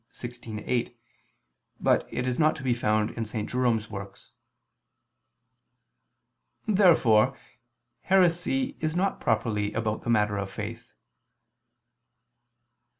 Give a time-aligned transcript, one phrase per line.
[0.13, 0.63] 16, A.
[0.65, 0.97] 8,
[1.79, 3.47] but it is not to be found in St.
[3.47, 4.31] Jerome's works.]
[6.65, 7.37] Therefore
[8.01, 10.91] heresy is not properly about the matter of faith.